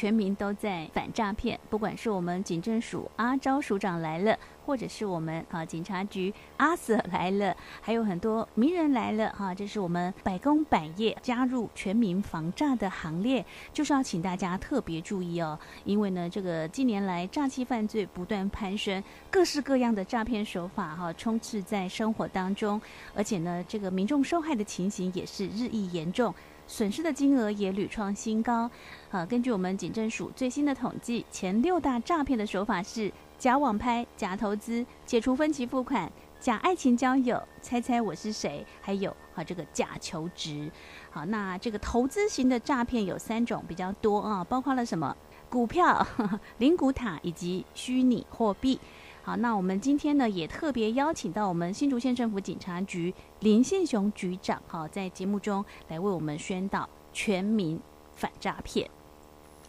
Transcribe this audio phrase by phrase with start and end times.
[0.00, 4.34] 全民都在反诈骗，不管是我们警政署阿昭署长来了，
[4.64, 13.44] 或者是我们啊警察局阿 Sir 来了，还有很多名人来了哈，这是我们百工百业加入全民防诈的行列，
[13.74, 22.80] 就是要请大家特别注意哦，因为呢，这个近年来诈欺犯罪不断攀升，各式各样的诈骗手法哈充斥在生活当中，
[23.14, 26.34] 而且呢，这个民众受害的情形也是日益严重。
[26.70, 28.70] 损失的金额也屡创新高。
[29.10, 40.70] 啊，根据我们警政署最新的统计，前六大诈骗的手法是假网拍、假投资、解除分期付款、假爱情交友、猜猜我是谁，还有啊这个假求职。
[41.10, 45.16] 好，那这个投资型的诈骗有三种比较多啊，包括了什么？
[45.50, 46.06] 股票、
[46.58, 48.78] 灵骨塔以及虚拟货币。
[49.22, 57.78] 好，那我们今天呢也特别邀请到我们新竹县政府警察局林宪雄局长，好，在节目中来为我们宣导全民
[58.16, 58.90] 反诈骗。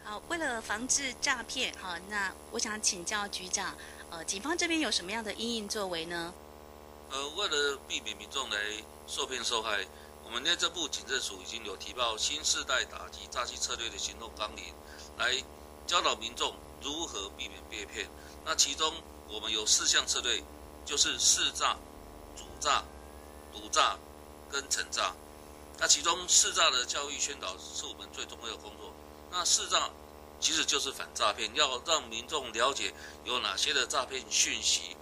[0.03, 3.75] 好，为了防治诈骗，好，那我想请教局长，
[4.09, 6.33] 呃，警方这边有什么样的因应作为呢？
[7.11, 8.58] 呃，为了避免民众来
[9.05, 9.86] 受骗受害，
[10.25, 14.63] 我们内政部警政署已经有提报新世代打击诈欺策略的行动纲领，
[15.17, 15.36] 来
[15.86, 18.08] 教导民众如何避免被骗。
[18.45, 18.91] 那其中，
[19.31, 20.43] 我们有四项策略，
[20.85, 21.77] 就是识诈、
[22.35, 22.83] 主诈、
[23.53, 23.97] 堵诈
[24.51, 25.13] 跟惩诈。
[25.79, 28.93] 那其中识诈的教育宣导是我们最重要的工作。
[29.31, 29.89] 那识诈
[30.39, 32.93] 其实就是反诈骗，要让民众了解
[33.23, 34.97] 有哪些的诈骗讯息，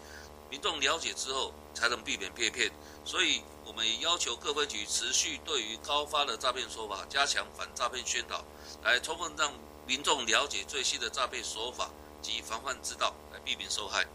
[0.50, 2.72] 民众了解之后才能避免被骗。
[3.04, 8.46] 所以我们也要求各分局持续对于高发的诈骗手法加强反诈骗宣导，
[8.84, 9.52] 来充分让
[9.88, 11.90] 民众了解最新的诈骗手法
[12.22, 14.06] 及防范之道，来避免受害。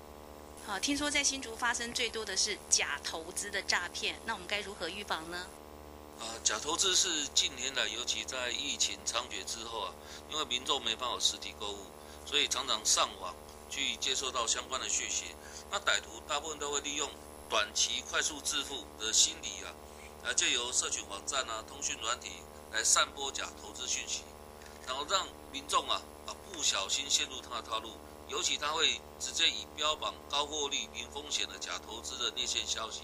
[0.66, 5.46] 好，听说在新竹发生最多的是假投资的诈骗，那我们该如何预防呢？
[6.18, 9.94] 啊，假投资是近年来，尤其在疫情猖獗之后啊，
[10.30, 11.80] 因为民众没办法实体购物，
[12.24, 13.34] 所以常常上网
[13.68, 15.26] 去接收到相关的讯息。
[15.70, 17.10] 那歹徒大部分都会利用
[17.50, 19.68] 短期快速致富的心理啊，
[20.24, 22.30] 啊借由社群网站啊、通讯软体
[22.72, 24.22] 来散播假投资讯息，
[24.86, 27.90] 然后让民众啊啊不小心陷入他的套路。
[28.28, 33.02] 尤其他会直接以标榜高获利、零风险的假投资的内线消息，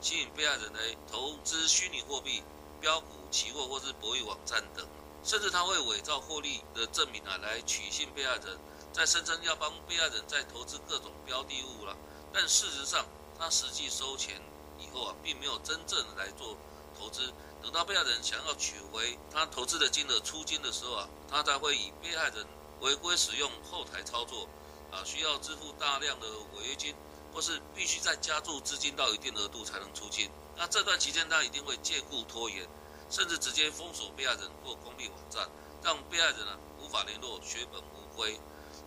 [0.00, 2.42] 吸引被害人来投资虚拟货币、
[2.80, 4.86] 标股、期货或是博弈网站等，
[5.24, 8.58] 甚至他会伪造获利的证明啊，来取信被害人，
[8.92, 11.96] 再声称要帮被害人再投资各种标的物了。
[12.32, 13.04] 但事实上，
[13.38, 14.40] 他实际收钱
[14.78, 16.56] 以后啊，并没有真正来做
[16.98, 17.32] 投资。
[17.60, 22.46] 等到被害人想要取回他投资的金额出金的时候啊，他才会以被害人
[22.80, 24.48] 违规使用后台操作。
[24.90, 26.94] 啊，需要支付大量的违约金，
[27.32, 30.30] 或是必须再加注资金到一定额度才能出金。
[30.56, 32.68] 那这段期间，他一定会借故拖延，
[33.08, 35.48] 甚至直接封锁被害人或关闭网站，
[35.82, 38.38] 让被害人啊无法联络，血本无归。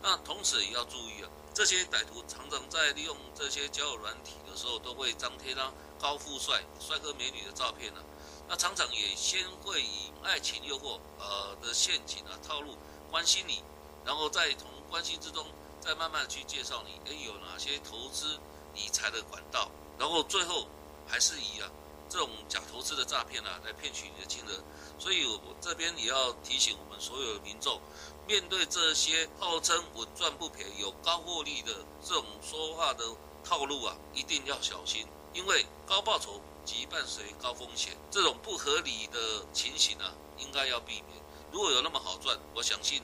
[0.02, 8.04] 那同时也要注意啊，这些歹徒常常在利用这些交友软体的时候，都会张贴他高富帅、帅哥美女的照片啊。
[8.48, 12.78] 那常常也先会以爱情诱惑呃的陷阱啊套路
[13.10, 13.64] 关心你，
[14.04, 15.48] 然后在从关心之中。
[15.84, 18.40] 再慢慢去介绍你，诶，有哪些投资
[18.74, 20.66] 理财的管道，然后最后
[21.06, 21.70] 还是以啊
[22.08, 24.64] 这种假投资的诈骗啊来骗取你的金额。
[24.98, 27.82] 所以我这边也要提醒我们所有的民众，
[28.26, 33.04] 面对这些号称稳赚不赔、有高获利的这种说话的
[33.44, 39.20] 套路啊，一定要小心，因为高报酬即伴随高风险，这种不合理的
[39.52, 41.22] 情形啊，应该要避免。
[41.52, 43.04] 如果有那么好赚，我相信。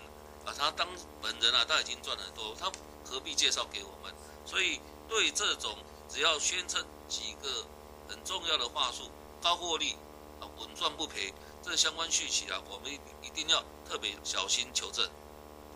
[0.49, 0.87] 啊，他当
[1.21, 2.71] 本人啊，他已经赚了很多，他
[3.05, 4.11] 何必介绍给我们？
[4.45, 5.77] 所以对这种
[6.09, 7.65] 只要宣称几个
[8.07, 9.11] 很重要的话术，
[9.41, 9.95] 高获利
[10.41, 15.07] 啊，稳赚不赔，这相关讯息啊，我们一定要特别小心求证。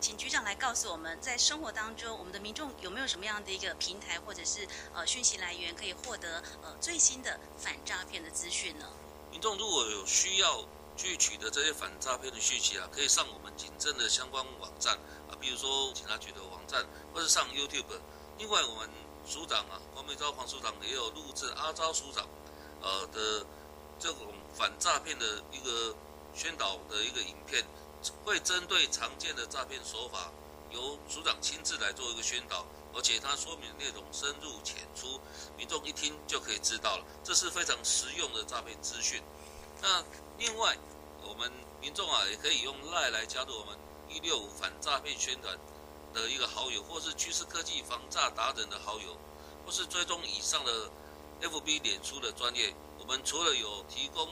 [0.02, 8.88] 请局长来告诉我们，在生活当中，我们的民众有没有什么样的一个平台或者是呃讯息来源，可以获得呃最新的反诈骗的资讯呢？
[9.30, 10.66] 民众如果有需要。
[10.96, 14.94] 去取得这些反诈骗的讯息啊，可以上我们警政的相关网站
[15.30, 18.00] 啊，比如说警察局的网站，或者上 YouTube。
[18.38, 18.90] 另外，我们
[19.26, 22.28] 署长啊，黄美昭黄署长也有录制阿昭署长
[22.82, 23.46] 呃的
[24.00, 25.96] 这种反诈骗的一个
[26.34, 27.66] 宣导的一个影片，
[28.24, 30.32] 会针对常见的诈骗手法，
[30.72, 35.20] 由署长亲自来做一个宣导，而且他说明内容深入浅出，
[35.58, 39.22] 民众一听就可以知道了，这是非常实用的诈骗资讯。
[39.84, 40.02] 那
[40.38, 40.78] 另外，
[41.28, 41.52] 我们
[41.82, 43.78] 民众啊，也可以用赖来加入我们
[44.08, 45.60] 一六五反诈骗宣传
[46.14, 49.18] 的一个好友，或是趋势科技防诈达人的好友，
[49.66, 50.90] 或是追踪以上的
[51.42, 52.74] FB 脸书的专业。
[52.98, 54.30] 我们除了有提供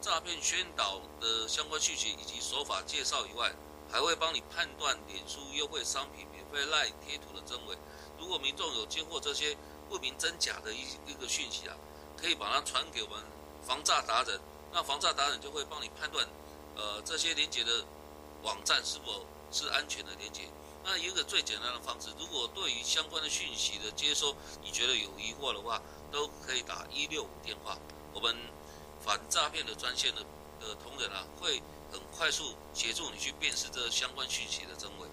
[0.00, 3.52] 诈骗宣导的相关讯息以及手法介绍以外，
[3.92, 7.76] 还会帮你判断脸书优惠商品免费赖贴图的真伪。
[8.18, 9.54] 如果民众有接获这些
[9.86, 11.76] 不明真假的一一个讯息啊，
[12.16, 13.22] 可以把它传给我们
[13.62, 14.40] 防诈达人，
[14.74, 16.26] 那防诈达人就会帮你判断，
[16.74, 17.84] 呃，这些连接的
[18.42, 20.42] 网站是否是安全的连接。
[20.82, 24.34] 那一个最简单的方式，如果对于相关的讯息的接收，
[24.64, 25.80] 你觉得有疑惑的话，
[26.10, 27.78] 都可以打一六五电话，
[28.12, 28.36] 我们
[29.00, 30.22] 反诈骗的专线的
[30.60, 31.62] 的同仁啊，会
[31.92, 35.06] 很快速协助你去辨识这相关讯息的真伪。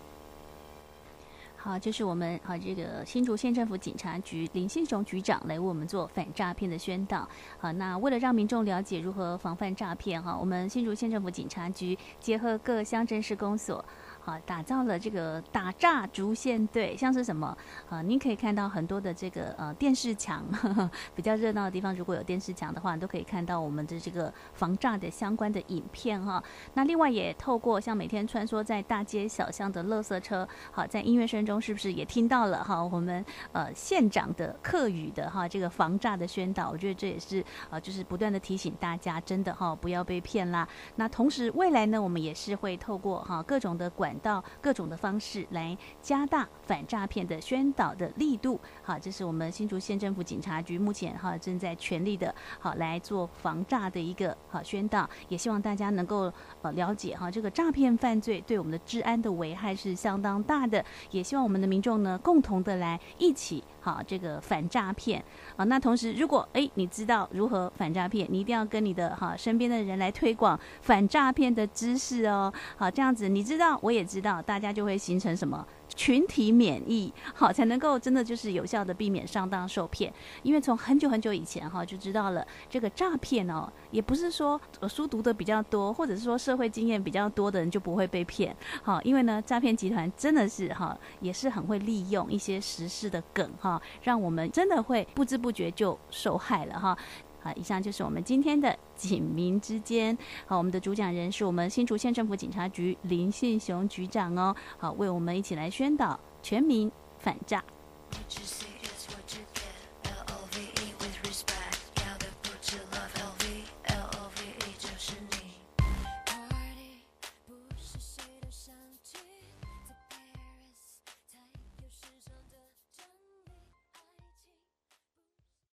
[1.64, 7.30] 好，就是我们啊，这个新竹县政府警察局林信雄局长来为我们做反诈骗的宣导。
[7.60, 13.86] 好，那为了让民众了解如何防范诈骗，哈，我们新竹县政府警察局结合各乡镇市公所。
[14.24, 17.58] 好，打造了这个打诈逐线队，像是什么？
[17.90, 26.42] 啊，您可以看到很多的这个呃电视墙呵呵， 比较热闹的地方，如果有电视墙的话，都可以看到我们的这个防诈的相关的影片哈。
[26.76, 32.84] 那另外也透过像每天穿梭在大街小巷的垃圾车，好，在音乐声中是不是也听到了哈？
[32.84, 40.68] 我们呃县长的客语的哈这个防诈的宣导，我觉得这也是啊，就是不断的提醒大家，真的哈不要被骗啦。
[40.96, 44.11] 那同时未来呢，我们也是会透过哈各种的管。
[44.20, 56.32] 到各种的方式来加大反诈骗的宣导的力度，好，这是我们新竹县政府警察局目前哈正在全力的好来做防诈的一个好宣导，也希望大家能够
[56.62, 63.64] 呃了解哈这个诈骗犯罪对我们的治安的危害是相当大的，也希望我们的民众呢共同的来一起。
[63.82, 65.22] 好，这个反诈骗
[65.58, 72.54] 啊，那同时，如果哎，你知道如何反诈骗，你一定要跟你的哈身边的人来推广反诈骗的知识哦。
[72.78, 75.66] 好，这样子你知道，我也知道，大家就会形成什么？
[75.96, 80.12] 群体免疫，好，才能够真的就是有效的避免上当受骗。
[80.44, 88.56] 因为从很久很久以前哈就知道了，这个诈骗哦，也不是说书读的比较多，或者是说社会经验比较多的人就不会被骗。
[88.82, 96.98] 好，因为呢，诈骗集团真的是哈，也是很会利用一些时事的梗哈，让我们真的会不知不觉就受害了哈。
[97.42, 100.18] 好，以上就是我们今天的警民之间。
[100.46, 104.56] 好，我们的主讲人是我们新竹县政府警察局林信雄局长哦。
[104.78, 107.64] 好，为我们一起来宣导全民反诈。